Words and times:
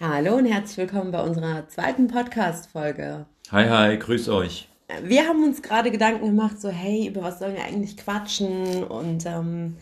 Hallo 0.00 0.36
und 0.36 0.46
herzlich 0.46 0.76
willkommen 0.76 1.10
bei 1.10 1.20
unserer 1.20 1.66
zweiten 1.66 2.06
Podcast-Folge. 2.06 3.26
Hi, 3.50 3.68
hi, 3.68 3.98
grüß 3.98 4.28
euch. 4.28 4.68
Wir 5.02 5.26
haben 5.26 5.42
uns 5.42 5.60
gerade 5.60 5.90
Gedanken 5.90 6.26
gemacht, 6.26 6.60
so 6.60 6.68
hey, 6.68 7.08
über 7.08 7.22
was 7.22 7.40
sollen 7.40 7.56
wir 7.56 7.64
eigentlich 7.64 7.96
quatschen? 7.96 8.84
Und 8.84 9.26
ähm, 9.26 9.76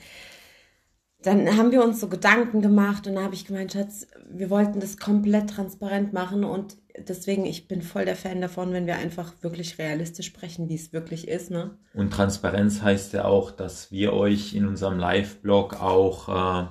dann 1.23 1.59
haben 1.59 1.71
wir 1.71 1.85
uns 1.85 2.01
so 2.01 2.09
Gedanken 2.09 2.63
gemacht 2.63 3.07
und 3.07 3.17
dann 3.17 3.25
habe 3.25 3.35
ich 3.35 3.45
gemeint, 3.45 3.75
Schatz, 3.75 4.07
wir 4.31 4.49
wollten 4.49 4.81
das 4.81 4.97
komplett 4.97 5.51
transparent 5.51 6.15
machen 6.15 6.45
und 6.45 6.79
deswegen, 6.97 7.45
ich 7.45 7.69
bin 7.69 7.83
voll 7.83 8.07
der 8.07 8.17
Fan 8.17 8.41
davon, 8.41 8.73
wenn 8.73 8.87
wir 8.87 8.97
einfach 8.97 9.35
wirklich 9.43 9.79
realistisch 9.79 10.29
sprechen, 10.29 10.71
wie 10.71 10.77
es 10.77 10.95
wirklich 10.95 11.29
ist. 11.29 11.51
Ne? 11.51 11.77
Und 11.93 12.11
Transparenz 12.11 12.81
heißt 12.81 13.13
ja 13.13 13.27
auch, 13.27 13.51
dass 13.51 13.93
wir 13.93 14.15
euch 14.15 14.55
in 14.55 14.67
unserem 14.67 14.99
Live-Blog 14.99 15.83
auch 15.83 16.65
äh, 16.65 16.67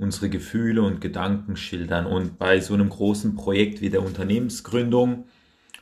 unsere 0.00 0.30
Gefühle 0.30 0.82
und 0.82 1.00
Gedanken 1.00 1.56
schildern. 1.56 2.06
Und 2.06 2.38
bei 2.38 2.60
so 2.60 2.74
einem 2.74 2.88
großen 2.88 3.34
Projekt 3.34 3.80
wie 3.80 3.90
der 3.90 4.02
Unternehmensgründung 4.02 5.24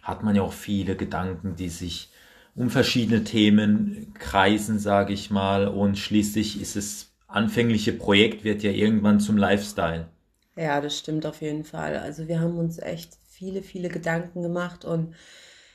hat 0.03 0.23
man 0.23 0.35
ja 0.35 0.43
auch 0.43 0.53
viele 0.53 0.97
Gedanken, 0.97 1.55
die 1.57 1.69
sich 1.69 2.11
um 2.55 2.71
verschiedene 2.71 3.23
Themen 3.25 4.13
kreisen, 4.19 4.79
sage 4.79 5.13
ich 5.13 5.31
mal. 5.31 5.69
Und 5.69 5.99
schließlich 5.99 6.61
ist 6.61 6.77
es 6.77 7.13
anfängliche 7.29 7.93
Projekt 7.93 8.43
wird 8.43 8.63
ja 8.63 8.71
irgendwann 8.71 9.21
zum 9.21 9.37
Lifestyle. 9.37 10.09
Ja, 10.57 10.81
das 10.81 10.99
stimmt 10.99 11.25
auf 11.25 11.41
jeden 11.41 11.65
Fall. 11.65 11.97
Also 11.97 12.27
wir 12.27 12.41
haben 12.41 12.59
uns 12.59 12.79
echt 12.79 13.17
viele, 13.29 13.63
viele 13.63 13.89
Gedanken 13.89 14.43
gemacht 14.43 14.85
und 14.85 15.15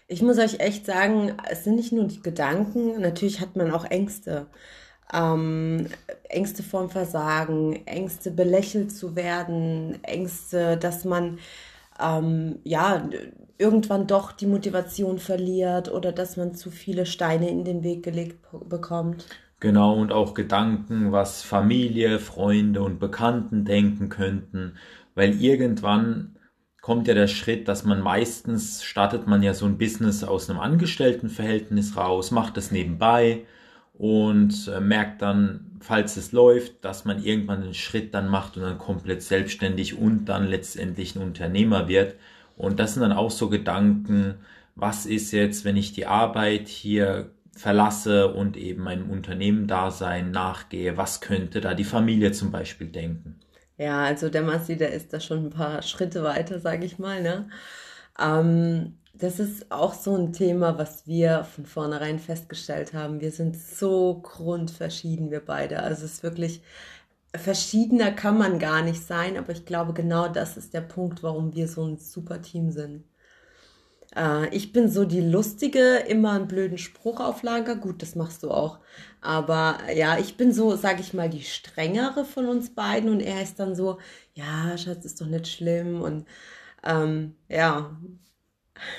ich 0.08 0.22
muss 0.22 0.38
euch 0.38 0.60
echt 0.60 0.86
sagen, 0.86 1.38
es 1.50 1.64
sind 1.64 1.76
nicht 1.76 1.94
nur 1.94 2.06
die 2.06 2.22
Gedanken, 2.22 3.00
natürlich 3.00 3.40
hat 3.40 3.56
man 3.56 3.72
auch 3.72 3.86
Ängste. 3.86 4.48
Ähm, 5.12 5.88
Ängste 6.30 6.64
vorm 6.64 6.90
Versagen, 6.90 7.86
Ängste 7.86 8.32
belächelt 8.32 8.92
zu 8.92 9.16
werden, 9.16 10.04
Ängste, 10.04 10.78
dass 10.78 11.06
man 11.06 11.40
ähm, 12.00 12.60
ja 12.64 13.10
irgendwann 13.58 14.08
doch 14.08 14.32
die 14.32 14.48
Motivation 14.48 15.20
verliert 15.20 15.92
oder 15.92 16.12
dass 16.12 16.38
man 16.38 16.56
zu 16.56 16.72
viele 16.72 17.06
Steine 17.06 17.50
in 17.50 17.64
den 17.64 17.84
Weg 17.84 18.04
gelegt 18.04 18.46
bekommt. 18.68 19.26
Genau, 19.60 19.96
und 19.96 20.12
auch 20.12 20.34
Gedanken, 20.34 21.12
was 21.14 21.42
Familie, 21.42 22.20
Freunde 22.20 22.82
und 22.82 23.00
Bekannten 23.00 23.64
denken 23.64 24.10
könnten, 24.10 24.78
weil 25.16 25.42
irgendwann 25.42 26.38
kommt 26.82 27.08
ja 27.08 27.14
der 27.14 27.28
Schritt, 27.28 27.70
dass 27.70 27.86
man 27.86 28.02
meistens 28.02 28.84
startet 28.84 29.26
man 29.26 29.42
ja 29.42 29.54
so 29.54 29.66
ein 29.66 29.78
Business 29.78 30.24
aus 30.26 30.50
einem 30.50 30.60
Angestelltenverhältnis 30.60 31.96
raus, 31.96 32.32
macht 32.32 32.58
es 32.58 32.72
nebenbei 32.72 33.46
und 33.94 34.68
äh, 34.68 34.80
merkt 34.80 35.22
dann, 35.22 35.78
falls 35.80 36.18
es 36.18 36.32
läuft, 36.32 36.84
dass 36.84 37.06
man 37.06 37.24
irgendwann 37.24 37.62
den 37.62 37.74
Schritt 37.74 38.14
dann 38.14 38.28
macht 38.30 38.58
und 38.58 38.64
dann 38.64 38.78
komplett 38.78 39.22
selbstständig 39.22 39.98
und 39.98 40.26
dann 40.26 40.48
letztendlich 40.48 41.16
ein 41.16 41.22
Unternehmer 41.22 41.88
wird. 41.88 42.16
Und 42.58 42.80
das 42.80 42.94
sind 42.94 43.02
dann 43.02 43.12
auch 43.12 43.32
so 43.32 43.50
Gedanken, 43.50 44.36
was 44.76 45.06
ist 45.06 45.32
jetzt, 45.32 45.66
wenn 45.66 45.78
ich 45.78 45.94
die 45.94 46.06
Arbeit 46.08 46.68
hier 46.68 47.32
verlasse 47.56 48.34
und 48.34 48.58
eben 48.58 48.84
meinem 48.84 49.10
Unternehmen-Dasein 49.12 50.32
nachgehe, 50.32 50.98
was 50.98 51.22
könnte 51.22 51.62
da 51.62 51.76
die 51.76 51.84
Familie 51.84 52.32
zum 52.32 52.52
Beispiel 52.52 52.88
denken? 52.88 53.40
Ja, 53.78 54.04
also 54.04 54.30
der 54.30 54.44
Massi, 54.44 54.78
der 54.78 54.92
ist 54.94 55.14
da 55.14 55.20
schon 55.20 55.46
ein 55.46 55.50
paar 55.50 55.82
Schritte 55.82 56.24
weiter, 56.24 56.60
sage 56.60 56.86
ich 56.86 57.00
mal. 57.00 57.22
Ne? 57.22 57.50
Ähm, 58.20 58.98
das 59.14 59.40
ist 59.40 59.72
auch 59.72 59.94
so 59.94 60.16
ein 60.16 60.34
Thema, 60.34 60.78
was 60.78 61.08
wir 61.08 61.44
von 61.46 61.66
vornherein 61.66 62.20
festgestellt 62.20 62.94
haben. 62.94 63.22
Wir 63.22 63.32
sind 63.32 63.56
so 63.58 64.20
grundverschieden, 64.24 65.32
wir 65.32 65.42
beide. 65.46 65.80
Also 65.84 66.06
es 66.06 66.14
ist 66.16 66.24
wirklich, 66.24 66.62
verschiedener 67.36 68.12
kann 68.12 68.38
man 68.38 68.60
gar 68.60 68.82
nicht 68.84 69.02
sein, 69.06 69.38
aber 69.38 69.52
ich 69.54 69.66
glaube, 69.66 69.94
genau 69.94 70.28
das 70.30 70.58
ist 70.58 70.74
der 70.74 70.82
Punkt, 70.82 71.24
warum 71.24 71.54
wir 71.56 71.68
so 71.68 71.86
ein 71.86 71.98
super 71.98 72.42
Team 72.42 72.72
sind. 72.72 73.06
Äh, 74.16 74.50
ich 74.56 74.72
bin 74.74 74.90
so 74.90 75.06
die 75.06 75.22
lustige, 75.22 75.98
immer 76.08 76.34
einen 76.34 76.48
blöden 76.48 76.78
Spruch 76.78 77.20
auf 77.20 77.44
Lager. 77.44 77.76
Gut, 77.76 78.02
das 78.02 78.16
machst 78.16 78.44
du 78.44 78.52
auch. 78.52 78.80
Aber 79.22 79.78
ja, 79.96 80.18
ich 80.20 80.38
bin 80.38 80.52
so, 80.54 80.76
sag 80.76 81.00
ich 81.00 81.14
mal, 81.14 81.30
die 81.30 81.44
strengere 81.44 82.26
von 82.26 82.48
uns 82.48 82.74
beiden 82.74 83.10
und 83.10 83.22
er 83.22 83.42
ist 83.42 83.60
dann 83.60 83.76
so, 83.76 84.00
ja, 84.36 84.78
Schatz, 84.78 85.06
ist 85.06 85.22
doch 85.22 85.28
nicht 85.28 85.48
schlimm 85.48 86.02
und 86.02 86.28
ähm, 86.84 87.36
ja. 87.50 87.92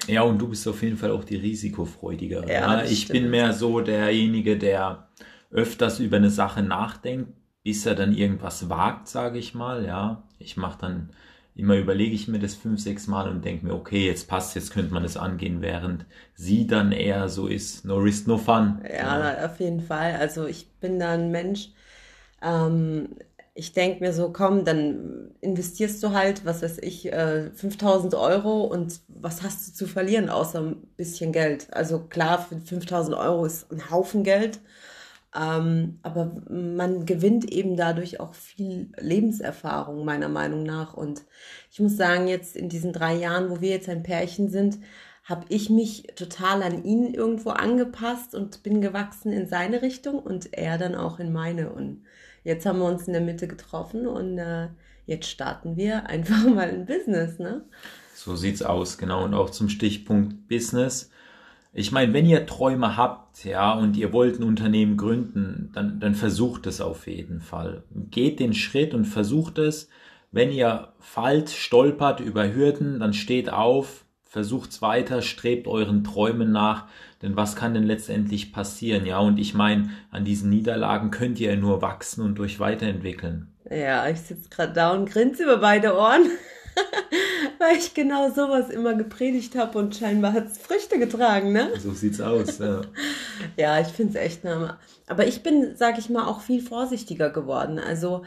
Ja, 0.06 0.22
und 0.22 0.38
du 0.38 0.48
bist 0.48 0.66
auf 0.68 0.82
jeden 0.82 0.96
Fall 0.96 1.10
auch 1.10 1.24
die 1.24 1.36
risikofreudigere. 1.36 2.50
Ja, 2.50 2.84
ich 2.84 3.02
stimmt. 3.02 3.20
bin 3.20 3.30
mehr 3.30 3.52
so 3.52 3.80
derjenige, 3.80 4.58
der 4.58 5.08
öfters 5.50 6.00
über 6.00 6.16
eine 6.16 6.30
Sache 6.30 6.62
nachdenkt, 6.62 7.32
bis 7.62 7.86
er 7.86 7.94
dann 7.94 8.14
irgendwas 8.14 8.68
wagt, 8.68 9.08
sage 9.08 9.38
ich 9.38 9.54
mal. 9.54 9.84
Ja, 9.84 10.22
ich 10.38 10.56
mache 10.56 10.78
dann 10.80 11.10
immer 11.56 11.76
überlege 11.76 12.14
ich 12.14 12.28
mir 12.28 12.38
das 12.38 12.54
fünf, 12.54 12.80
sechs 12.80 13.06
Mal 13.06 13.28
und 13.28 13.44
denke 13.44 13.66
mir, 13.66 13.74
okay, 13.74 14.06
jetzt 14.06 14.28
passt, 14.28 14.54
jetzt 14.56 14.72
könnte 14.72 14.92
man 14.92 15.04
das 15.04 15.16
angehen, 15.16 15.62
während 15.62 16.04
sie 16.34 16.66
dann 16.66 16.90
eher 16.90 17.28
so 17.28 17.46
ist, 17.46 17.84
no 17.84 17.96
risk, 17.96 18.26
no 18.26 18.38
fun. 18.38 18.80
Ja, 18.82 19.34
ja. 19.34 19.46
auf 19.46 19.60
jeden 19.60 19.80
Fall. 19.80 20.16
Also 20.16 20.46
ich 20.46 20.68
bin 20.80 20.98
da 20.98 21.12
ein 21.12 21.30
Mensch, 21.30 21.70
ähm, 22.42 23.10
ich 23.54 23.72
denke 23.72 24.00
mir 24.00 24.12
so, 24.12 24.32
komm, 24.32 24.65
dann 24.65 25.31
investierst 25.41 26.03
du 26.03 26.10
halt, 26.10 26.44
was 26.44 26.62
weiß 26.62 26.78
ich, 26.78 27.12
äh, 27.12 27.50
5000 27.53 28.15
Euro 28.15 28.65
und 28.65 29.00
was 29.06 29.42
hast 29.42 29.69
du 29.69 29.72
zu 29.72 29.87
verlieren, 29.87 30.28
außer 30.28 30.60
ein 30.60 30.76
bisschen 30.97 31.31
Geld? 31.32 31.72
Also 31.72 32.00
klar, 32.00 32.44
für 32.44 32.59
5000 32.59 33.16
Euro 33.16 33.44
ist 33.44 33.70
ein 33.70 33.91
Haufen 33.91 34.25
Geld, 34.25 34.59
ähm, 35.37 36.00
aber 36.03 36.32
man 36.48 37.06
gewinnt 37.06 37.50
eben 37.50 37.76
dadurch 37.76 38.19
auch 38.19 38.34
viel 38.34 38.91
Lebenserfahrung, 38.98 40.04
meiner 40.04 40.28
Meinung 40.28 40.64
nach. 40.64 40.94
Und 40.94 41.22
ich 41.70 41.78
muss 41.78 41.97
sagen, 41.97 42.26
jetzt 42.26 42.56
in 42.56 42.69
diesen 42.69 42.93
drei 42.93 43.14
Jahren, 43.14 43.50
wo 43.50 43.60
wir 43.60 43.70
jetzt 43.70 43.88
ein 43.88 44.03
Pärchen 44.03 44.48
sind, 44.50 44.78
habe 45.24 45.46
ich 45.48 45.70
mich 45.70 46.04
total 46.16 46.62
an 46.62 46.84
ihn 46.84 47.12
irgendwo 47.14 47.50
angepasst 47.50 48.34
und 48.34 48.62
bin 48.62 48.80
gewachsen 48.80 49.32
in 49.32 49.48
seine 49.48 49.82
Richtung 49.82 50.18
und 50.18 50.52
er 50.52 50.78
dann 50.78 50.94
auch 50.94 51.18
in 51.18 51.32
meine. 51.32 51.70
Und 51.70 52.04
jetzt 52.44 52.66
haben 52.66 52.78
wir 52.78 52.86
uns 52.86 53.06
in 53.06 53.12
der 53.14 53.22
Mitte 53.22 53.48
getroffen 53.48 54.06
und 54.06 54.38
äh, 54.38 54.68
jetzt 55.06 55.28
starten 55.28 55.76
wir 55.76 56.06
einfach 56.08 56.46
mal 56.46 56.68
ein 56.68 56.86
Business, 56.86 57.38
ne? 57.38 57.64
So 58.14 58.36
sieht's 58.36 58.62
aus, 58.62 58.98
genau. 58.98 59.24
Und 59.24 59.34
auch 59.34 59.50
zum 59.50 59.68
Stichpunkt 59.68 60.48
Business 60.48 61.10
ich 61.76 61.90
meine, 61.90 62.12
wenn 62.12 62.24
ihr 62.24 62.46
Träume 62.46 62.96
habt, 62.96 63.44
ja, 63.44 63.72
und 63.72 63.96
ihr 63.96 64.12
wollt 64.12 64.38
ein 64.38 64.44
Unternehmen 64.44 64.96
gründen, 64.96 65.70
dann, 65.74 65.98
dann 65.98 66.14
versucht 66.14 66.68
es 66.68 66.80
auf 66.80 67.08
jeden 67.08 67.40
Fall. 67.40 67.82
Geht 68.12 68.38
den 68.38 68.54
Schritt 68.54 68.94
und 68.94 69.06
versucht 69.06 69.58
es. 69.58 69.88
Wenn 70.30 70.52
ihr 70.52 70.92
fallt, 71.00 71.50
stolpert 71.50 72.20
über 72.20 72.54
Hürden, 72.54 73.00
dann 73.00 73.12
steht 73.12 73.50
auf, 73.50 74.03
versucht's 74.34 74.82
weiter, 74.82 75.22
strebt 75.22 75.68
euren 75.68 76.02
Träumen 76.02 76.50
nach, 76.50 76.88
denn 77.22 77.36
was 77.36 77.54
kann 77.54 77.72
denn 77.72 77.84
letztendlich 77.84 78.52
passieren, 78.52 79.06
ja? 79.06 79.20
Und 79.20 79.38
ich 79.38 79.54
meine, 79.54 79.90
an 80.10 80.24
diesen 80.24 80.50
Niederlagen 80.50 81.12
könnt 81.12 81.38
ihr 81.38 81.56
nur 81.56 81.82
wachsen 81.82 82.24
und 82.24 82.40
euch 82.40 82.58
weiterentwickeln. 82.58 83.46
Ja, 83.70 84.08
ich 84.08 84.20
sitze 84.20 84.48
gerade 84.48 84.72
da 84.72 84.90
und 84.90 85.08
grinse 85.08 85.44
über 85.44 85.58
beide 85.58 85.96
Ohren. 85.96 86.22
weil 87.60 87.76
ich 87.76 87.94
genau 87.94 88.28
sowas 88.30 88.70
immer 88.70 88.94
gepredigt 88.94 89.54
habe 89.54 89.78
und 89.78 89.94
scheinbar 89.94 90.32
hat 90.32 90.48
es 90.48 90.58
Früchte 90.58 90.98
getragen, 90.98 91.52
ne? 91.52 91.70
So 91.78 91.92
sieht's 91.92 92.20
aus, 92.20 92.58
ja. 92.58 92.80
ja, 93.56 93.80
ich 93.80 93.86
finde 93.86 94.18
es 94.18 94.24
echt 94.24 94.42
Name. 94.42 94.78
Aber 95.06 95.28
ich 95.28 95.44
bin, 95.44 95.76
sag 95.76 95.96
ich 95.96 96.10
mal, 96.10 96.26
auch 96.26 96.40
viel 96.40 96.60
vorsichtiger 96.60 97.30
geworden. 97.30 97.78
Also 97.78 98.24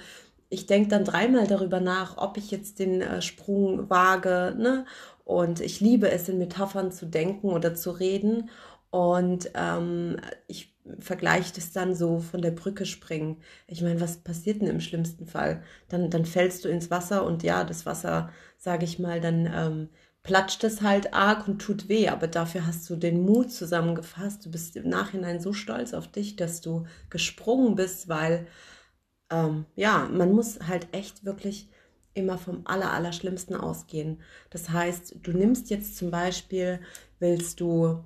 ich 0.47 0.67
denke 0.67 0.87
dann 0.87 1.03
dreimal 1.03 1.47
darüber 1.47 1.81
nach, 1.81 2.17
ob 2.17 2.37
ich 2.37 2.49
jetzt 2.49 2.79
den 2.79 3.01
äh, 3.01 3.21
Sprung 3.21 3.89
wage, 3.89 4.55
ne? 4.57 4.85
Und 5.27 5.59
ich 5.59 5.81
liebe 5.81 6.09
es, 6.09 6.29
in 6.29 6.37
Metaphern 6.37 6.89
zu 6.93 7.05
denken 7.05 7.49
oder 7.49 7.75
zu 7.75 7.91
reden. 7.91 8.49
Und 8.91 9.51
ähm, 9.55 10.15
ich 10.47 10.73
vergleiche 10.99 11.53
das 11.53 11.73
dann 11.73 11.95
so 11.95 12.19
von 12.19 12.41
der 12.41 12.51
Brücke 12.51 12.85
springen. 12.85 13.41
Ich 13.67 13.81
meine, 13.81 13.99
was 13.99 14.19
passiert 14.23 14.61
denn 14.61 14.69
im 14.69 14.79
schlimmsten 14.79 15.27
Fall? 15.27 15.63
Dann, 15.89 16.09
dann 16.09 16.23
fällst 16.23 16.63
du 16.63 16.69
ins 16.69 16.89
Wasser 16.91 17.25
und 17.25 17.43
ja, 17.43 17.65
das 17.65 17.85
Wasser, 17.85 18.29
sage 18.57 18.85
ich 18.85 18.99
mal, 18.99 19.19
dann 19.19 19.51
ähm, 19.53 19.89
platscht 20.23 20.63
es 20.63 20.81
halt 20.81 21.13
arg 21.13 21.45
und 21.45 21.59
tut 21.59 21.89
weh, 21.89 22.07
aber 22.07 22.27
dafür 22.27 22.65
hast 22.65 22.89
du 22.89 22.95
den 22.95 23.25
Mut 23.25 23.51
zusammengefasst. 23.51 24.45
Du 24.45 24.49
bist 24.49 24.77
im 24.77 24.87
Nachhinein 24.87 25.41
so 25.41 25.51
stolz 25.51 25.93
auf 25.93 26.07
dich, 26.07 26.37
dass 26.37 26.61
du 26.61 26.85
gesprungen 27.09 27.75
bist, 27.75 28.07
weil 28.07 28.47
ähm, 29.29 29.65
ja, 29.75 30.07
man 30.09 30.31
muss 30.31 30.59
halt 30.65 30.87
echt 30.93 31.25
wirklich 31.25 31.69
immer 32.17 32.37
vom 32.37 32.61
aller, 32.65 32.91
aller 32.91 33.13
Schlimmsten 33.13 33.55
ausgehen. 33.55 34.21
Das 34.49 34.69
heißt, 34.69 35.17
du 35.23 35.31
nimmst 35.31 35.69
jetzt 35.69 35.97
zum 35.97 36.11
Beispiel, 36.11 36.79
willst 37.19 37.59
du 37.59 38.03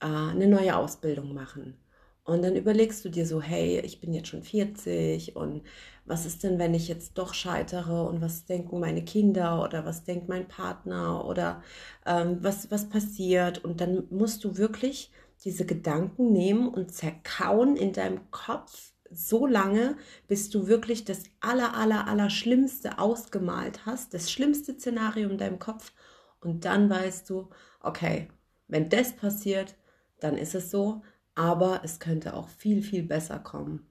äh, 0.00 0.06
eine 0.06 0.46
neue 0.46 0.76
Ausbildung 0.76 1.34
machen 1.34 1.76
und 2.24 2.42
dann 2.42 2.56
überlegst 2.56 3.04
du 3.04 3.10
dir 3.10 3.26
so, 3.26 3.42
hey, 3.42 3.80
ich 3.80 4.00
bin 4.00 4.14
jetzt 4.14 4.28
schon 4.28 4.42
40 4.42 5.36
und 5.36 5.62
was 6.06 6.24
ist 6.24 6.42
denn, 6.42 6.58
wenn 6.58 6.72
ich 6.74 6.88
jetzt 6.88 7.18
doch 7.18 7.34
scheitere 7.34 8.02
und 8.06 8.22
was 8.22 8.46
denken 8.46 8.80
meine 8.80 9.04
Kinder 9.04 9.62
oder 9.62 9.84
was 9.84 10.04
denkt 10.04 10.28
mein 10.28 10.48
Partner 10.48 11.26
oder 11.26 11.62
ähm, 12.06 12.38
was, 12.40 12.70
was 12.70 12.88
passiert? 12.88 13.62
Und 13.62 13.80
dann 13.82 14.04
musst 14.10 14.42
du 14.44 14.56
wirklich 14.56 15.10
diese 15.44 15.66
Gedanken 15.66 16.32
nehmen 16.32 16.68
und 16.68 16.94
zerkauen 16.94 17.76
in 17.76 17.92
deinem 17.92 18.30
Kopf, 18.30 18.93
so 19.14 19.46
lange, 19.46 19.96
bis 20.28 20.50
du 20.50 20.66
wirklich 20.66 21.04
das 21.04 21.24
aller, 21.40 21.74
aller, 21.76 22.06
aller 22.06 22.30
Schlimmste 22.30 22.98
ausgemalt 22.98 23.86
hast, 23.86 24.14
das 24.14 24.30
schlimmste 24.30 24.74
Szenario 24.74 25.28
in 25.28 25.38
deinem 25.38 25.58
Kopf. 25.58 25.92
Und 26.40 26.64
dann 26.64 26.90
weißt 26.90 27.28
du, 27.30 27.48
okay, 27.80 28.28
wenn 28.68 28.88
das 28.88 29.14
passiert, 29.14 29.76
dann 30.20 30.36
ist 30.36 30.54
es 30.54 30.70
so, 30.70 31.02
aber 31.34 31.80
es 31.84 31.98
könnte 31.98 32.34
auch 32.34 32.48
viel, 32.48 32.82
viel 32.82 33.02
besser 33.02 33.38
kommen. 33.38 33.86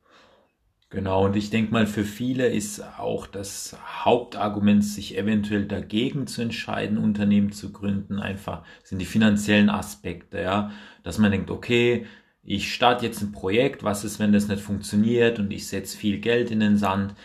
Genau, 0.94 1.26
und 1.26 1.36
ich 1.36 1.50
denke 1.50 1.72
mal, 1.72 1.88
für 1.88 2.04
viele 2.04 2.48
ist 2.48 2.80
auch 3.00 3.26
das 3.26 3.76
Hauptargument, 4.06 4.86
sich 4.86 5.18
eventuell 5.18 5.66
dagegen 5.66 6.28
zu 6.28 6.44
entscheiden, 6.44 7.00
Unternehmen 7.00 7.52
zu 7.52 7.72
gründen, 7.72 8.20
einfach 8.20 8.64
sind 8.84 9.00
die 9.00 9.06
finanziellen 9.06 9.72
Aspekte, 9.72 10.40
ja, 10.40 10.70
dass 11.02 11.18
man 11.18 11.32
denkt, 11.32 11.50
okay, 11.50 12.06
ich 12.44 12.74
starte 12.74 13.06
jetzt 13.06 13.22
ein 13.22 13.32
Projekt, 13.32 13.84
was 13.84 14.04
ist, 14.04 14.20
wenn 14.20 14.34
das 14.34 14.48
nicht 14.48 14.62
funktioniert 14.62 15.40
und 15.40 15.52
ich 15.52 15.68
setze 15.68 15.98
viel 15.98 16.20
Geld 16.20 16.52
in 16.52 16.60
den 16.60 16.78
Sand 16.78 17.16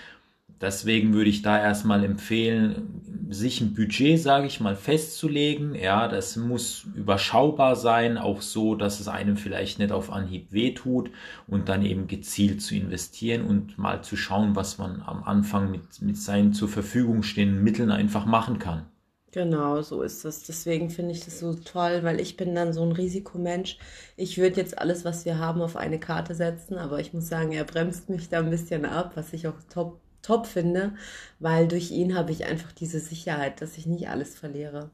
Deswegen 0.60 1.14
würde 1.14 1.30
ich 1.30 1.42
da 1.42 1.56
erstmal 1.60 2.02
empfehlen, 2.02 3.28
sich 3.30 3.60
ein 3.60 3.74
Budget, 3.74 4.18
sage 4.18 4.48
ich 4.48 4.58
mal, 4.58 4.74
festzulegen. 4.74 5.74
Ja, 5.76 6.08
das 6.08 6.36
muss 6.36 6.84
überschaubar 6.96 7.76
sein, 7.76 8.18
auch 8.18 8.42
so, 8.42 8.74
dass 8.74 8.98
es 8.98 9.06
einem 9.06 9.36
vielleicht 9.36 9.78
nicht 9.78 9.92
auf 9.92 10.10
Anhieb 10.10 10.50
wehtut 10.52 11.10
und 11.46 11.68
dann 11.68 11.84
eben 11.84 12.08
gezielt 12.08 12.60
zu 12.60 12.74
investieren 12.74 13.44
und 13.44 13.78
mal 13.78 14.02
zu 14.02 14.16
schauen, 14.16 14.56
was 14.56 14.78
man 14.78 15.00
am 15.02 15.22
Anfang 15.22 15.70
mit, 15.70 16.02
mit 16.02 16.16
seinen 16.16 16.52
zur 16.52 16.68
Verfügung 16.68 17.22
stehenden 17.22 17.62
Mitteln 17.62 17.92
einfach 17.92 18.26
machen 18.26 18.58
kann. 18.58 18.86
Genau, 19.30 19.82
so 19.82 20.02
ist 20.02 20.24
es. 20.24 20.44
Deswegen 20.44 20.88
finde 20.90 21.12
ich 21.12 21.24
das 21.24 21.38
so 21.38 21.52
toll, 21.54 22.02
weil 22.02 22.18
ich 22.20 22.36
bin 22.36 22.54
dann 22.54 22.72
so 22.72 22.82
ein 22.82 22.92
Risikomensch. 22.92 23.78
Ich 24.16 24.38
würde 24.38 24.56
jetzt 24.56 24.78
alles, 24.78 25.04
was 25.04 25.24
wir 25.26 25.38
haben, 25.38 25.60
auf 25.60 25.76
eine 25.76 26.00
Karte 26.00 26.34
setzen, 26.34 26.78
aber 26.78 26.98
ich 27.00 27.12
muss 27.12 27.28
sagen, 27.28 27.52
er 27.52 27.64
bremst 27.64 28.08
mich 28.08 28.28
da 28.30 28.38
ein 28.38 28.50
bisschen 28.50 28.84
ab, 28.86 29.12
was 29.16 29.32
ich 29.32 29.46
auch 29.48 29.54
top 29.70 30.00
top 30.20 30.46
finde, 30.46 30.94
weil 31.38 31.68
durch 31.68 31.90
ihn 31.92 32.16
habe 32.16 32.32
ich 32.32 32.44
einfach 32.44 32.72
diese 32.72 32.98
Sicherheit, 33.00 33.60
dass 33.62 33.78
ich 33.78 33.86
nicht 33.86 34.08
alles 34.08 34.36
verliere. 34.36 34.90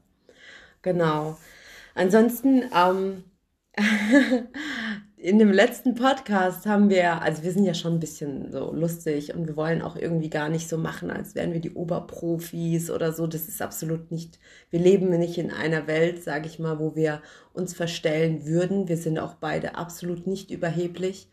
Genau. 0.83 1.37
Ansonsten, 1.95 2.63
ähm, 2.75 3.23
in 5.25 5.39
dem 5.39 5.51
letzten 5.51 5.95
Podcast 5.95 6.67
haben 6.67 6.87
wir, 6.87 7.23
also 7.23 7.41
wir 7.41 7.51
sind 7.51 7.65
ja 7.65 7.73
schon 7.73 7.93
ein 7.93 7.99
bisschen 7.99 8.51
so 8.51 8.71
lustig 8.71 9.33
und 9.33 9.47
wir 9.47 9.55
wollen 9.55 9.81
auch 9.81 9.95
irgendwie 9.95 10.29
gar 10.29 10.49
nicht 10.49 10.69
so 10.69 10.77
machen, 10.77 11.09
als 11.09 11.33
wären 11.33 11.51
wir 11.51 11.59
die 11.59 11.73
Oberprofis 11.73 12.91
oder 12.91 13.11
so. 13.11 13.25
Das 13.25 13.47
ist 13.47 13.59
absolut 13.59 14.11
nicht, 14.11 14.37
wir 14.69 14.79
leben 14.79 15.09
nicht 15.17 15.39
in 15.39 15.49
einer 15.49 15.87
Welt, 15.87 16.23
sage 16.23 16.45
ich 16.45 16.59
mal, 16.59 16.77
wo 16.77 16.95
wir 16.95 17.23
uns 17.53 17.73
verstellen 17.73 18.45
würden. 18.45 18.87
Wir 18.87 18.97
sind 18.97 19.17
auch 19.17 19.33
beide 19.33 19.73
absolut 19.73 20.27
nicht 20.27 20.51
überheblich 20.51 21.27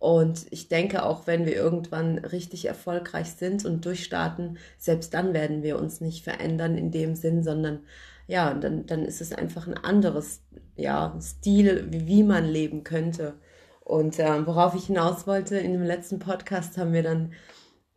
und 0.00 0.46
ich 0.50 0.68
denke, 0.68 1.04
auch 1.04 1.28
wenn 1.28 1.46
wir 1.46 1.54
irgendwann 1.54 2.18
richtig 2.18 2.64
erfolgreich 2.64 3.28
sind 3.28 3.64
und 3.64 3.84
durchstarten, 3.84 4.58
selbst 4.78 5.14
dann 5.14 5.32
werden 5.32 5.62
wir 5.62 5.78
uns 5.78 6.00
nicht 6.00 6.24
verändern 6.24 6.76
in 6.76 6.90
dem 6.90 7.14
Sinn, 7.14 7.44
sondern 7.44 7.84
ja, 8.28 8.54
dann, 8.54 8.86
dann 8.86 9.04
ist 9.04 9.20
es 9.20 9.32
einfach 9.32 9.66
ein 9.66 9.76
anderes 9.76 10.42
ja, 10.76 11.18
Stil, 11.20 11.88
wie, 11.90 12.06
wie 12.06 12.22
man 12.22 12.44
leben 12.44 12.84
könnte. 12.84 13.34
Und 13.80 14.18
äh, 14.18 14.46
worauf 14.46 14.74
ich 14.74 14.86
hinaus 14.86 15.26
wollte, 15.26 15.56
in 15.58 15.72
dem 15.72 15.82
letzten 15.82 16.18
Podcast 16.18 16.76
haben 16.76 16.92
wir 16.92 17.02
dann 17.02 17.32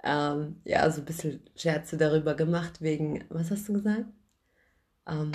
ähm, 0.04 0.56
ja 0.64 0.90
so 0.90 1.02
ein 1.02 1.06
bisschen 1.06 1.42
Scherze 1.56 1.98
darüber 1.98 2.34
gemacht, 2.34 2.82
wegen, 2.82 3.26
was 3.30 3.52
hast 3.52 3.68
du 3.68 3.74
gesagt? 3.74 4.06
Ähm, 5.06 5.32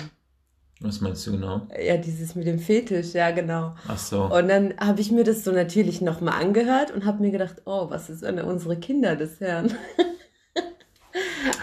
was 0.79 0.99
meinst 0.99 1.25
du 1.27 1.31
genau? 1.31 1.67
Ja, 1.79 1.97
dieses 1.97 2.33
mit 2.33 2.47
dem 2.47 2.59
Fetisch, 2.59 3.13
ja, 3.13 3.29
genau. 3.31 3.75
Ach 3.87 3.97
so. 3.99 4.23
Und 4.25 4.47
dann 4.47 4.75
habe 4.79 5.01
ich 5.01 5.11
mir 5.11 5.23
das 5.23 5.43
so 5.43 5.51
natürlich 5.51 6.01
nochmal 6.01 6.41
angehört 6.41 6.91
und 6.91 7.05
habe 7.05 7.21
mir 7.21 7.31
gedacht, 7.31 7.61
oh, 7.65 7.89
was 7.91 8.09
ist, 8.09 8.23
wenn 8.23 8.39
unsere 8.39 8.77
Kinder 8.77 9.15
das 9.15 9.39
hören? 9.39 9.73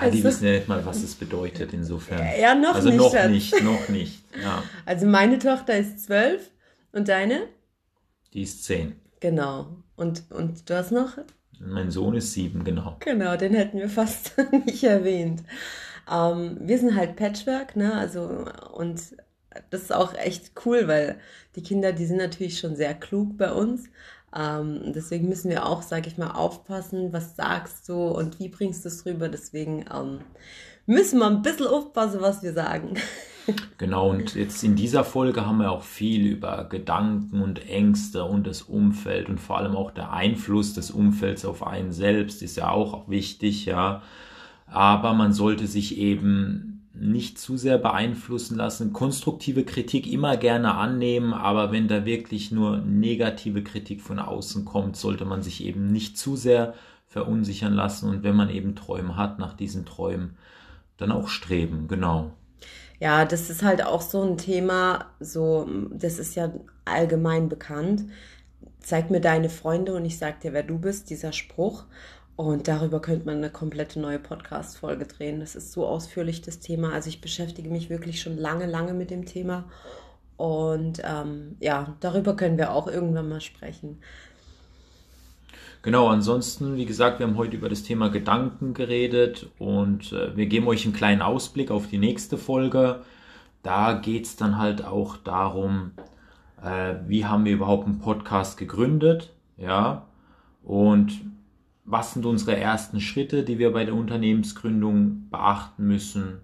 Ja, 0.04 0.10
die 0.10 0.18
also, 0.18 0.28
wissen 0.28 0.46
ja 0.46 0.52
nicht 0.52 0.68
mal, 0.68 0.84
was 0.84 1.02
es 1.02 1.14
bedeutet, 1.14 1.72
insofern. 1.72 2.26
Ja, 2.40 2.54
noch 2.54 2.74
also 2.74 2.90
nicht. 2.90 3.00
Also 3.00 3.16
noch 3.16 3.28
nicht, 3.28 3.62
noch 3.62 3.88
nicht, 3.88 4.24
ja. 4.42 4.62
Also 4.86 5.06
meine 5.06 5.38
Tochter 5.38 5.76
ist 5.76 6.04
zwölf 6.04 6.50
und 6.92 7.08
deine? 7.08 7.48
Die 8.32 8.42
ist 8.42 8.64
zehn. 8.64 8.96
Genau. 9.20 9.76
Und, 9.96 10.24
und 10.30 10.68
du 10.68 10.76
hast 10.76 10.90
noch? 10.90 11.18
Mein 11.60 11.90
Sohn 11.90 12.14
ist 12.16 12.32
sieben, 12.32 12.64
genau. 12.64 12.96
Genau, 13.00 13.36
den 13.36 13.54
hätten 13.54 13.78
wir 13.78 13.88
fast 13.88 14.32
nicht 14.66 14.84
erwähnt. 14.84 15.42
Ähm, 16.10 16.58
wir 16.60 16.78
sind 16.78 16.96
halt 16.96 17.16
Patchwork, 17.16 17.76
ne? 17.76 17.94
Also, 17.94 18.46
und 18.72 19.00
das 19.70 19.82
ist 19.82 19.94
auch 19.94 20.14
echt 20.14 20.52
cool, 20.66 20.88
weil 20.88 21.18
die 21.56 21.62
Kinder, 21.62 21.92
die 21.92 22.06
sind 22.06 22.16
natürlich 22.16 22.58
schon 22.58 22.76
sehr 22.76 22.94
klug 22.94 23.36
bei 23.38 23.52
uns. 23.52 23.84
Ähm, 24.36 24.92
deswegen 24.94 25.28
müssen 25.28 25.50
wir 25.50 25.66
auch, 25.66 25.82
sag 25.82 26.06
ich 26.06 26.18
mal, 26.18 26.32
aufpassen, 26.32 27.12
was 27.12 27.36
sagst 27.36 27.88
du 27.88 27.94
und 27.94 28.38
wie 28.40 28.48
bringst 28.48 28.84
du 28.84 28.88
es 28.88 29.06
rüber. 29.06 29.28
Deswegen 29.28 29.84
ähm, 29.94 30.20
müssen 30.86 31.18
wir 31.18 31.26
ein 31.26 31.42
bisschen 31.42 31.66
aufpassen, 31.66 32.20
was 32.20 32.42
wir 32.42 32.52
sagen. 32.52 32.94
Genau, 33.76 34.08
und 34.08 34.36
jetzt 34.36 34.64
in 34.64 34.74
dieser 34.74 35.04
Folge 35.04 35.44
haben 35.44 35.58
wir 35.58 35.70
auch 35.70 35.82
viel 35.82 36.28
über 36.28 36.64
Gedanken 36.64 37.42
und 37.42 37.68
Ängste 37.68 38.24
und 38.24 38.46
das 38.46 38.62
Umfeld 38.62 39.28
und 39.28 39.38
vor 39.38 39.58
allem 39.58 39.76
auch 39.76 39.90
der 39.90 40.14
Einfluss 40.14 40.72
des 40.72 40.90
Umfelds 40.90 41.44
auf 41.44 41.66
einen 41.66 41.92
selbst 41.92 42.40
ist 42.40 42.56
ja 42.56 42.70
auch 42.70 43.06
wichtig, 43.06 43.66
ja 43.66 44.00
aber 44.74 45.14
man 45.14 45.32
sollte 45.32 45.66
sich 45.66 45.98
eben 45.98 46.73
nicht 46.94 47.38
zu 47.38 47.56
sehr 47.56 47.76
beeinflussen 47.78 48.56
lassen. 48.56 48.92
Konstruktive 48.92 49.64
Kritik 49.64 50.06
immer 50.06 50.36
gerne 50.36 50.74
annehmen, 50.74 51.32
aber 51.34 51.72
wenn 51.72 51.88
da 51.88 52.04
wirklich 52.04 52.52
nur 52.52 52.78
negative 52.78 53.64
Kritik 53.64 54.00
von 54.00 54.18
außen 54.20 54.64
kommt, 54.64 54.96
sollte 54.96 55.24
man 55.24 55.42
sich 55.42 55.64
eben 55.64 55.90
nicht 55.90 56.16
zu 56.16 56.36
sehr 56.36 56.74
verunsichern 57.08 57.74
lassen 57.74 58.08
und 58.08 58.22
wenn 58.22 58.36
man 58.36 58.48
eben 58.48 58.74
Träume 58.76 59.16
hat, 59.16 59.38
nach 59.38 59.54
diesen 59.54 59.84
Träumen 59.84 60.36
dann 60.96 61.12
auch 61.12 61.28
streben, 61.28 61.88
genau. 61.88 62.32
Ja, 63.00 63.24
das 63.24 63.50
ist 63.50 63.62
halt 63.62 63.84
auch 63.84 64.00
so 64.00 64.22
ein 64.22 64.38
Thema, 64.38 65.06
so, 65.20 65.68
das 65.90 66.18
ist 66.18 66.36
ja 66.36 66.52
allgemein 66.84 67.48
bekannt. 67.48 68.04
Zeig 68.78 69.10
mir 69.10 69.20
deine 69.20 69.48
Freunde 69.48 69.94
und 69.94 70.04
ich 70.04 70.18
sag 70.18 70.40
dir, 70.40 70.52
wer 70.52 70.62
du 70.62 70.78
bist, 70.78 71.10
dieser 71.10 71.32
Spruch. 71.32 71.84
Und 72.36 72.66
darüber 72.66 73.00
könnte 73.00 73.26
man 73.26 73.36
eine 73.36 73.50
komplette 73.50 74.00
neue 74.00 74.18
Podcast-Folge 74.18 75.06
drehen. 75.06 75.38
Das 75.38 75.54
ist 75.54 75.72
so 75.72 75.86
ausführlich 75.86 76.42
das 76.42 76.58
Thema. 76.58 76.92
Also 76.92 77.08
ich 77.08 77.20
beschäftige 77.20 77.70
mich 77.70 77.90
wirklich 77.90 78.20
schon 78.20 78.36
lange, 78.36 78.66
lange 78.66 78.92
mit 78.92 79.10
dem 79.10 79.24
Thema. 79.24 79.64
Und 80.36 81.00
ähm, 81.04 81.56
ja, 81.60 81.94
darüber 82.00 82.34
können 82.34 82.58
wir 82.58 82.72
auch 82.72 82.88
irgendwann 82.88 83.28
mal 83.28 83.40
sprechen. 83.40 83.98
Genau, 85.82 86.08
ansonsten, 86.08 86.76
wie 86.76 86.86
gesagt, 86.86 87.18
wir 87.18 87.26
haben 87.26 87.36
heute 87.36 87.56
über 87.56 87.68
das 87.68 87.82
Thema 87.82 88.08
Gedanken 88.08 88.74
geredet 88.74 89.50
und 89.58 90.12
äh, 90.12 90.34
wir 90.34 90.46
geben 90.46 90.66
euch 90.66 90.84
einen 90.84 90.94
kleinen 90.94 91.20
Ausblick 91.20 91.70
auf 91.70 91.88
die 91.88 91.98
nächste 91.98 92.38
Folge. 92.38 93.02
Da 93.62 93.92
geht 93.92 94.24
es 94.24 94.36
dann 94.36 94.58
halt 94.58 94.82
auch 94.84 95.18
darum, 95.18 95.92
äh, 96.62 96.94
wie 97.06 97.26
haben 97.26 97.44
wir 97.44 97.52
überhaupt 97.52 97.86
einen 97.86 97.98
Podcast 97.98 98.56
gegründet, 98.56 99.34
ja, 99.58 100.06
und 100.62 101.20
was 101.84 102.14
sind 102.14 102.26
unsere 102.26 102.56
ersten 102.56 103.00
Schritte, 103.00 103.42
die 103.42 103.58
wir 103.58 103.72
bei 103.72 103.84
der 103.84 103.94
Unternehmensgründung 103.94 105.28
beachten 105.30 105.86
müssen? 105.86 106.40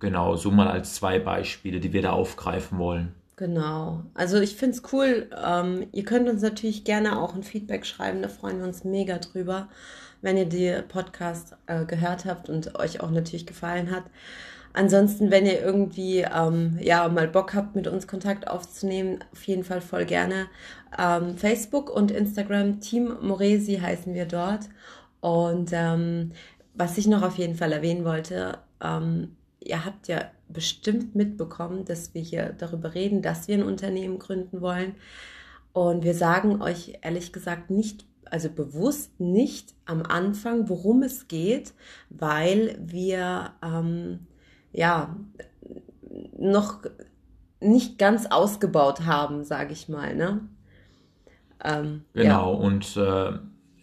Genau, 0.00 0.36
so 0.36 0.50
mal 0.50 0.68
als 0.68 0.94
zwei 0.94 1.18
Beispiele, 1.18 1.78
die 1.78 1.92
wir 1.92 2.02
da 2.02 2.12
aufgreifen 2.12 2.78
wollen. 2.78 3.14
Genau. 3.36 4.02
Also 4.14 4.38
ich 4.40 4.56
finde 4.56 4.76
es 4.76 4.92
cool. 4.92 5.30
Ähm, 5.42 5.86
ihr 5.92 6.04
könnt 6.04 6.28
uns 6.28 6.42
natürlich 6.42 6.84
gerne 6.84 7.18
auch 7.18 7.34
ein 7.34 7.42
Feedback 7.42 7.86
schreiben. 7.86 8.20
Da 8.20 8.28
freuen 8.28 8.58
wir 8.58 8.66
uns 8.66 8.84
mega 8.84 9.18
drüber, 9.18 9.68
wenn 10.20 10.36
ihr 10.36 10.46
die 10.46 10.74
Podcast 10.88 11.56
äh, 11.66 11.84
gehört 11.84 12.24
habt 12.26 12.50
und 12.50 12.78
euch 12.78 13.00
auch 13.00 13.10
natürlich 13.10 13.46
gefallen 13.46 13.90
hat. 13.90 14.04
Ansonsten, 14.72 15.30
wenn 15.30 15.46
ihr 15.46 15.60
irgendwie 15.60 16.20
ähm, 16.20 16.78
ja 16.80 17.08
mal 17.08 17.26
Bock 17.26 17.54
habt, 17.54 17.74
mit 17.74 17.88
uns 17.88 18.06
Kontakt 18.06 18.46
aufzunehmen, 18.46 19.24
auf 19.32 19.42
jeden 19.44 19.64
Fall 19.64 19.80
voll 19.80 20.04
gerne. 20.04 20.46
Ähm, 20.98 21.36
Facebook 21.36 21.90
und 21.90 22.10
Instagram 22.10 22.80
Team 22.80 23.16
Moresi 23.20 23.76
heißen 23.76 24.14
wir 24.14 24.26
dort. 24.26 24.68
Und 25.20 25.70
ähm, 25.72 26.32
was 26.74 26.98
ich 26.98 27.06
noch 27.06 27.22
auf 27.22 27.36
jeden 27.36 27.54
Fall 27.54 27.72
erwähnen 27.72 28.04
wollte, 28.04 28.58
ähm, 28.82 29.36
ihr 29.60 29.84
habt 29.84 30.08
ja 30.08 30.30
bestimmt 30.48 31.14
mitbekommen, 31.14 31.84
dass 31.84 32.14
wir 32.14 32.22
hier 32.22 32.54
darüber 32.56 32.94
reden, 32.94 33.22
dass 33.22 33.48
wir 33.48 33.56
ein 33.56 33.62
Unternehmen 33.62 34.18
gründen 34.18 34.60
wollen. 34.60 34.94
Und 35.72 36.04
wir 36.04 36.14
sagen 36.14 36.62
euch 36.62 36.98
ehrlich 37.02 37.32
gesagt 37.32 37.70
nicht, 37.70 38.04
also 38.24 38.48
bewusst 38.48 39.20
nicht 39.20 39.74
am 39.86 40.02
Anfang, 40.02 40.68
worum 40.68 41.02
es 41.02 41.28
geht, 41.28 41.74
weil 42.08 42.78
wir 42.80 43.52
ähm, 43.62 44.26
ja, 44.72 45.16
noch 46.38 46.80
nicht 47.60 47.98
ganz 47.98 48.26
ausgebaut 48.26 49.04
haben, 49.04 49.44
sage 49.44 49.72
ich 49.72 49.88
mal. 49.88 50.14
Ne? 50.14 50.40
Ähm, 51.64 52.04
genau, 52.14 52.52
ja. 52.52 52.58
und 52.58 52.96
äh, 52.96 53.32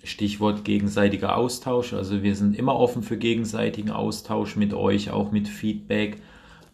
Stichwort 0.03 0.63
gegenseitiger 0.63 1.35
Austausch. 1.35 1.93
Also 1.93 2.23
wir 2.23 2.35
sind 2.35 2.57
immer 2.57 2.75
offen 2.75 3.03
für 3.03 3.17
gegenseitigen 3.17 3.91
Austausch 3.91 4.55
mit 4.55 4.73
euch, 4.73 5.11
auch 5.11 5.31
mit 5.31 5.47
Feedback. 5.47 6.21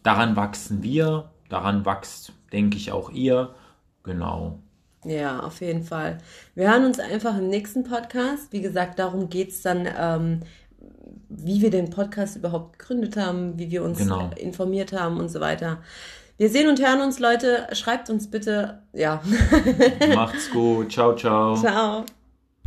Daran 0.02 0.36
wachsen 0.36 0.82
wir, 0.82 1.30
daran 1.48 1.84
wächst, 1.84 2.32
denke 2.52 2.76
ich, 2.76 2.92
auch 2.92 3.10
ihr. 3.10 3.54
Genau. 4.02 4.60
Ja, 5.04 5.40
auf 5.40 5.60
jeden 5.60 5.82
Fall. 5.82 6.18
Wir 6.54 6.70
hören 6.70 6.84
uns 6.84 6.98
einfach 6.98 7.36
im 7.36 7.48
nächsten 7.48 7.84
Podcast. 7.84 8.52
Wie 8.52 8.62
gesagt, 8.62 8.98
darum 8.98 9.28
geht 9.28 9.50
es 9.50 9.62
dann, 9.62 9.88
ähm, 9.98 10.40
wie 11.28 11.60
wir 11.60 11.70
den 11.70 11.90
Podcast 11.90 12.36
überhaupt 12.36 12.78
gegründet 12.78 13.16
haben, 13.16 13.58
wie 13.58 13.70
wir 13.70 13.82
uns 13.82 13.98
genau. 13.98 14.30
informiert 14.36 14.92
haben 14.92 15.18
und 15.18 15.28
so 15.28 15.40
weiter. 15.40 15.78
Wir 16.36 16.48
sehen 16.48 16.68
und 16.68 16.80
hören 16.80 17.00
uns, 17.00 17.20
Leute. 17.20 17.68
Schreibt 17.72 18.10
uns 18.10 18.30
bitte, 18.30 18.82
ja. 18.92 19.22
Macht's 20.14 20.50
gut. 20.50 20.92
Ciao, 20.92 21.14
ciao. 21.14 21.56
Ciao. 21.56 22.04